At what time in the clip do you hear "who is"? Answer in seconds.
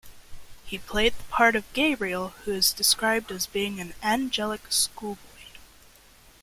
2.45-2.73